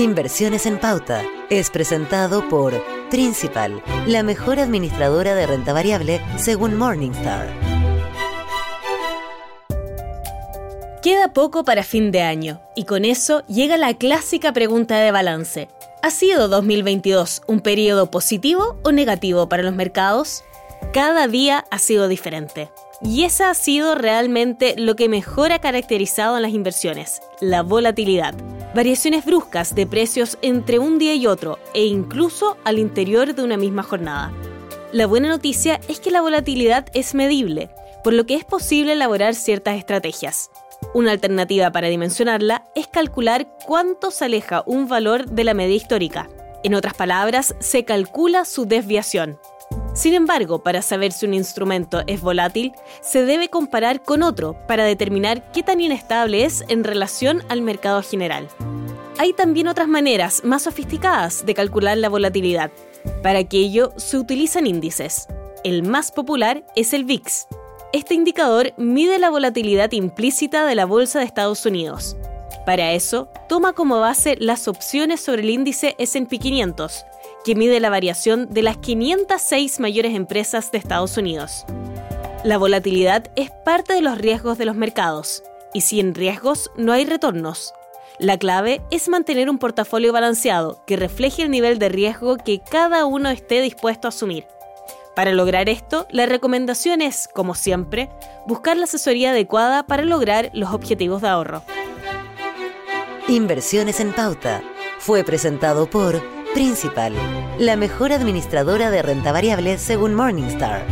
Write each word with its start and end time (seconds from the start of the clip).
Inversiones 0.00 0.64
en 0.64 0.78
Pauta 0.78 1.22
es 1.50 1.68
presentado 1.68 2.48
por 2.48 2.82
Principal, 3.10 3.82
la 4.06 4.22
mejor 4.22 4.58
administradora 4.58 5.34
de 5.34 5.46
renta 5.46 5.74
variable 5.74 6.22
según 6.38 6.74
Morningstar. 6.74 7.52
Queda 11.02 11.34
poco 11.34 11.64
para 11.66 11.82
fin 11.82 12.12
de 12.12 12.22
año 12.22 12.62
y 12.74 12.84
con 12.84 13.04
eso 13.04 13.44
llega 13.46 13.76
la 13.76 13.92
clásica 13.92 14.54
pregunta 14.54 14.98
de 14.98 15.12
balance. 15.12 15.68
¿Ha 16.02 16.10
sido 16.10 16.48
2022 16.48 17.42
un 17.46 17.60
periodo 17.60 18.10
positivo 18.10 18.78
o 18.82 18.92
negativo 18.92 19.50
para 19.50 19.62
los 19.62 19.74
mercados? 19.74 20.44
Cada 20.94 21.28
día 21.28 21.66
ha 21.70 21.78
sido 21.78 22.08
diferente. 22.08 22.70
Y 23.02 23.24
esa 23.24 23.50
ha 23.50 23.54
sido 23.54 23.94
realmente 23.94 24.76
lo 24.78 24.96
que 24.96 25.10
mejor 25.10 25.52
ha 25.52 25.58
caracterizado 25.58 26.36
a 26.36 26.40
las 26.40 26.52
inversiones, 26.52 27.20
la 27.42 27.62
volatilidad. 27.62 28.34
Variaciones 28.74 29.24
bruscas 29.24 29.74
de 29.74 29.84
precios 29.84 30.38
entre 30.42 30.78
un 30.78 30.98
día 30.98 31.14
y 31.14 31.26
otro 31.26 31.58
e 31.74 31.86
incluso 31.86 32.56
al 32.64 32.78
interior 32.78 33.34
de 33.34 33.42
una 33.42 33.56
misma 33.56 33.82
jornada. 33.82 34.32
La 34.92 35.06
buena 35.06 35.28
noticia 35.28 35.80
es 35.88 35.98
que 35.98 36.12
la 36.12 36.20
volatilidad 36.20 36.86
es 36.94 37.14
medible, 37.14 37.70
por 38.04 38.12
lo 38.12 38.26
que 38.26 38.36
es 38.36 38.44
posible 38.44 38.92
elaborar 38.92 39.34
ciertas 39.34 39.76
estrategias. 39.76 40.50
Una 40.94 41.10
alternativa 41.10 41.72
para 41.72 41.88
dimensionarla 41.88 42.64
es 42.76 42.86
calcular 42.86 43.48
cuánto 43.66 44.12
se 44.12 44.26
aleja 44.26 44.62
un 44.66 44.86
valor 44.86 45.26
de 45.26 45.44
la 45.44 45.54
media 45.54 45.74
histórica. 45.74 46.28
En 46.62 46.74
otras 46.74 46.94
palabras, 46.94 47.56
se 47.58 47.84
calcula 47.84 48.44
su 48.44 48.66
desviación. 48.66 49.38
Sin 50.00 50.14
embargo, 50.14 50.62
para 50.62 50.80
saber 50.80 51.12
si 51.12 51.26
un 51.26 51.34
instrumento 51.34 52.00
es 52.06 52.22
volátil, 52.22 52.72
se 53.02 53.26
debe 53.26 53.50
comparar 53.50 54.02
con 54.02 54.22
otro 54.22 54.56
para 54.66 54.82
determinar 54.82 55.52
qué 55.52 55.62
tan 55.62 55.78
inestable 55.78 56.46
es 56.46 56.64
en 56.68 56.84
relación 56.84 57.42
al 57.50 57.60
mercado 57.60 58.02
general. 58.02 58.48
Hay 59.18 59.34
también 59.34 59.68
otras 59.68 59.88
maneras 59.88 60.40
más 60.42 60.62
sofisticadas 60.62 61.44
de 61.44 61.52
calcular 61.52 61.98
la 61.98 62.08
volatilidad. 62.08 62.70
Para 63.22 63.40
aquello 63.40 63.92
se 63.96 64.16
utilizan 64.16 64.66
índices. 64.66 65.26
El 65.64 65.82
más 65.82 66.12
popular 66.12 66.64
es 66.76 66.94
el 66.94 67.04
VIX. 67.04 67.46
Este 67.92 68.14
indicador 68.14 68.72
mide 68.78 69.18
la 69.18 69.28
volatilidad 69.28 69.92
implícita 69.92 70.64
de 70.64 70.76
la 70.76 70.86
Bolsa 70.86 71.18
de 71.18 71.26
Estados 71.26 71.66
Unidos. 71.66 72.16
Para 72.64 72.92
eso, 72.92 73.28
toma 73.50 73.74
como 73.74 74.00
base 74.00 74.38
las 74.40 74.66
opciones 74.66 75.20
sobre 75.20 75.42
el 75.42 75.50
índice 75.50 75.94
SP 76.00 76.38
500, 76.38 77.04
que 77.44 77.54
mide 77.54 77.80
la 77.80 77.90
variación 77.90 78.48
de 78.50 78.62
las 78.62 78.78
506 78.78 79.80
mayores 79.80 80.14
empresas 80.14 80.70
de 80.72 80.78
Estados 80.78 81.16
Unidos. 81.16 81.64
La 82.44 82.58
volatilidad 82.58 83.30
es 83.36 83.50
parte 83.64 83.94
de 83.94 84.00
los 84.00 84.18
riesgos 84.18 84.58
de 84.58 84.64
los 84.64 84.76
mercados, 84.76 85.42
y 85.74 85.82
sin 85.82 86.14
riesgos 86.14 86.70
no 86.76 86.92
hay 86.92 87.04
retornos. 87.04 87.74
La 88.18 88.38
clave 88.38 88.82
es 88.90 89.08
mantener 89.08 89.48
un 89.48 89.58
portafolio 89.58 90.12
balanceado 90.12 90.82
que 90.86 90.96
refleje 90.96 91.42
el 91.42 91.50
nivel 91.50 91.78
de 91.78 91.88
riesgo 91.88 92.36
que 92.36 92.60
cada 92.60 93.06
uno 93.06 93.30
esté 93.30 93.62
dispuesto 93.62 94.08
a 94.08 94.10
asumir. 94.10 94.46
Para 95.16 95.32
lograr 95.32 95.68
esto, 95.68 96.06
la 96.10 96.26
recomendación 96.26 97.02
es, 97.02 97.28
como 97.28 97.54
siempre, 97.54 98.10
buscar 98.46 98.76
la 98.76 98.84
asesoría 98.84 99.30
adecuada 99.30 99.86
para 99.86 100.04
lograr 100.04 100.50
los 100.54 100.72
objetivos 100.72 101.22
de 101.22 101.28
ahorro. 101.28 101.62
Inversiones 103.28 104.00
en 104.00 104.12
pauta 104.12 104.62
fue 104.98 105.24
presentado 105.24 105.88
por 105.88 106.22
Principal, 106.54 107.14
la 107.60 107.76
mejor 107.76 108.12
administradora 108.12 108.90
de 108.90 109.02
renta 109.02 109.30
variable 109.30 109.78
según 109.78 110.14
Morningstar. 110.14 110.84